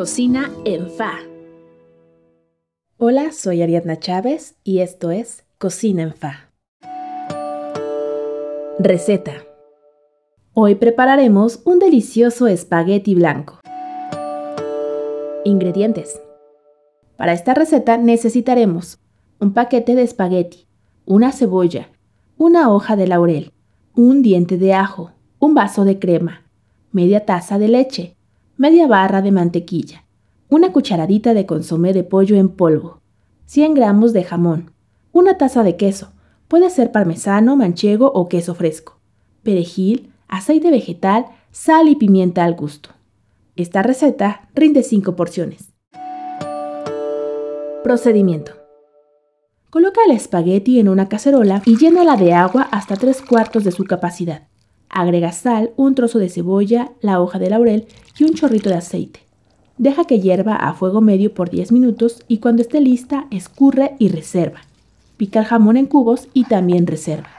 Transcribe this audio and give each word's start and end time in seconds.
Cocina 0.00 0.50
en 0.64 0.88
Fa. 0.88 1.12
Hola, 2.96 3.32
soy 3.32 3.60
Ariadna 3.60 3.98
Chávez 3.98 4.56
y 4.64 4.78
esto 4.78 5.10
es 5.10 5.44
Cocina 5.58 6.02
en 6.02 6.14
Fa. 6.14 6.48
Receta. 8.78 9.44
Hoy 10.54 10.76
prepararemos 10.76 11.60
un 11.66 11.80
delicioso 11.80 12.46
espagueti 12.46 13.14
blanco. 13.14 13.60
Ingredientes. 15.44 16.18
Para 17.18 17.34
esta 17.34 17.52
receta 17.52 17.98
necesitaremos 17.98 19.00
un 19.38 19.52
paquete 19.52 19.94
de 19.96 20.02
espagueti, 20.04 20.66
una 21.04 21.30
cebolla, 21.30 21.90
una 22.38 22.72
hoja 22.72 22.96
de 22.96 23.06
laurel, 23.06 23.52
un 23.94 24.22
diente 24.22 24.56
de 24.56 24.72
ajo, 24.72 25.10
un 25.38 25.54
vaso 25.54 25.84
de 25.84 25.98
crema, 25.98 26.46
media 26.90 27.26
taza 27.26 27.58
de 27.58 27.68
leche, 27.68 28.16
media 28.60 28.86
barra 28.86 29.22
de 29.22 29.32
mantequilla, 29.32 30.04
una 30.50 30.70
cucharadita 30.70 31.32
de 31.32 31.46
consomé 31.46 31.94
de 31.94 32.04
pollo 32.04 32.36
en 32.36 32.50
polvo, 32.50 33.00
100 33.46 33.72
gramos 33.72 34.12
de 34.12 34.22
jamón, 34.22 34.72
una 35.12 35.38
taza 35.38 35.62
de 35.62 35.76
queso, 35.76 36.12
puede 36.46 36.68
ser 36.68 36.92
parmesano, 36.92 37.56
manchego 37.56 38.12
o 38.12 38.28
queso 38.28 38.54
fresco, 38.54 39.00
perejil, 39.42 40.12
aceite 40.28 40.70
vegetal, 40.70 41.24
sal 41.50 41.88
y 41.88 41.96
pimienta 41.96 42.44
al 42.44 42.54
gusto. 42.54 42.90
Esta 43.56 43.82
receta 43.82 44.50
rinde 44.54 44.82
5 44.82 45.16
porciones. 45.16 45.72
Procedimiento. 47.82 48.52
Coloca 49.70 50.02
el 50.04 50.14
espagueti 50.14 50.80
en 50.80 50.90
una 50.90 51.08
cacerola 51.08 51.62
y 51.64 51.78
llénala 51.78 52.16
de 52.16 52.34
agua 52.34 52.68
hasta 52.70 52.96
3 52.96 53.22
cuartos 53.22 53.64
de 53.64 53.72
su 53.72 53.84
capacidad. 53.84 54.48
Agrega 54.90 55.30
sal, 55.30 55.70
un 55.76 55.94
trozo 55.94 56.18
de 56.18 56.28
cebolla, 56.28 56.90
la 57.00 57.20
hoja 57.20 57.38
de 57.38 57.48
laurel 57.48 57.86
y 58.18 58.24
un 58.24 58.34
chorrito 58.34 58.68
de 58.68 58.76
aceite. 58.76 59.20
Deja 59.78 60.04
que 60.04 60.20
hierva 60.20 60.56
a 60.56 60.74
fuego 60.74 61.00
medio 61.00 61.32
por 61.32 61.48
10 61.48 61.72
minutos 61.72 62.24
y 62.28 62.38
cuando 62.38 62.60
esté 62.60 62.80
lista 62.80 63.26
escurre 63.30 63.94
y 63.98 64.08
reserva. 64.08 64.60
Pica 65.16 65.40
el 65.40 65.46
jamón 65.46 65.76
en 65.76 65.86
cubos 65.86 66.28
y 66.34 66.44
también 66.44 66.86
reserva. 66.86 67.30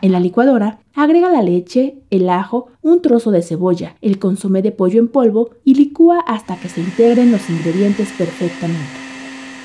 En 0.00 0.12
la 0.12 0.20
licuadora, 0.20 0.78
agrega 0.94 1.30
la 1.30 1.42
leche, 1.42 1.96
el 2.10 2.30
ajo, 2.30 2.68
un 2.82 3.02
trozo 3.02 3.32
de 3.32 3.42
cebolla, 3.42 3.96
el 4.00 4.18
consomé 4.18 4.62
de 4.62 4.72
pollo 4.72 4.98
en 4.98 5.08
polvo 5.08 5.50
y 5.64 5.74
licúa 5.74 6.20
hasta 6.20 6.56
que 6.56 6.68
se 6.68 6.80
integren 6.80 7.32
los 7.32 7.50
ingredientes 7.50 8.08
perfectamente. 8.16 9.08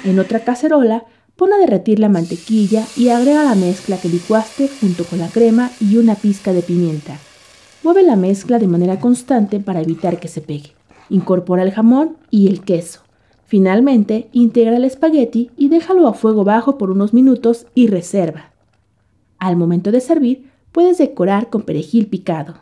En 0.03 0.19
otra 0.19 0.41
cacerola, 0.41 1.05
Pon 1.35 1.51
a 1.51 1.57
derretir 1.57 1.99
la 1.99 2.09
mantequilla 2.09 2.85
y 2.95 3.09
agrega 3.09 3.43
la 3.43 3.55
mezcla 3.55 3.97
que 3.97 4.09
licuaste 4.09 4.69
junto 4.79 5.03
con 5.03 5.19
la 5.19 5.29
crema 5.29 5.71
y 5.79 5.97
una 5.97 6.15
pizca 6.15 6.53
de 6.53 6.61
pimienta. 6.61 7.17
Mueve 7.83 8.03
la 8.03 8.15
mezcla 8.15 8.59
de 8.59 8.67
manera 8.67 8.99
constante 8.99 9.59
para 9.59 9.81
evitar 9.81 10.19
que 10.19 10.27
se 10.27 10.41
pegue. 10.41 10.73
Incorpora 11.09 11.63
el 11.63 11.71
jamón 11.71 12.17
y 12.29 12.47
el 12.47 12.61
queso. 12.61 13.01
Finalmente, 13.45 14.29
integra 14.31 14.77
el 14.77 14.85
espagueti 14.85 15.51
y 15.57 15.69
déjalo 15.69 16.07
a 16.07 16.13
fuego 16.13 16.43
bajo 16.43 16.77
por 16.77 16.91
unos 16.91 17.13
minutos 17.13 17.65
y 17.75 17.87
reserva. 17.87 18.51
Al 19.37 19.57
momento 19.57 19.91
de 19.91 20.01
servir, 20.01 20.49
puedes 20.71 20.97
decorar 20.97 21.49
con 21.49 21.63
perejil 21.63 22.07
picado. 22.07 22.55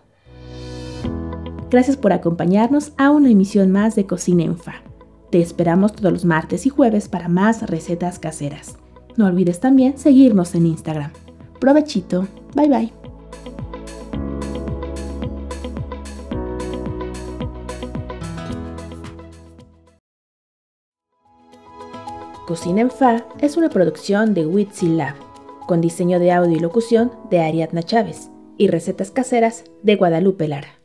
Gracias 1.69 1.97
por 1.97 2.11
acompañarnos 2.11 2.93
a 2.97 3.11
una 3.11 3.29
emisión 3.29 3.71
más 3.71 3.95
de 3.95 4.05
Cocina. 4.05 4.43
Te 5.31 5.39
esperamos 5.39 5.93
todos 5.93 6.11
los 6.11 6.25
martes 6.25 6.65
y 6.65 6.69
jueves 6.69 7.07
para 7.07 7.29
más 7.29 7.63
recetas 7.63 8.19
caseras. 8.19 8.77
No 9.15 9.27
olvides 9.27 9.61
también 9.61 9.97
seguirnos 9.97 10.53
en 10.55 10.65
Instagram. 10.65 11.11
Provechito. 11.59 12.27
Bye 12.53 12.67
bye. 12.67 12.93
Cocina 22.45 22.81
en 22.81 22.91
Fa 22.91 23.25
es 23.39 23.55
una 23.55 23.69
producción 23.69 24.33
de 24.33 24.45
Witsi 24.45 24.89
Lab, 24.89 25.15
con 25.65 25.79
diseño 25.79 26.19
de 26.19 26.33
audio 26.33 26.57
y 26.57 26.59
locución 26.59 27.09
de 27.29 27.39
Ariadna 27.39 27.83
Chávez 27.83 28.29
y 28.57 28.67
recetas 28.67 29.11
caseras 29.11 29.63
de 29.81 29.95
Guadalupe 29.95 30.49
Lara. 30.49 30.80